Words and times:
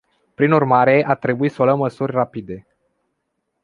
Prin 0.33 0.51
urmare, 0.51 1.03
a 1.05 1.15
trebuit 1.15 1.51
să 1.51 1.63
luăm 1.63 1.77
măsuri 1.77 2.11
rapide. 2.11 2.67